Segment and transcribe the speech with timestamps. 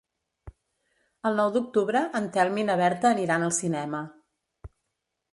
[1.29, 4.01] El nou d'octubre en Telm i na Berta aniran al cinema.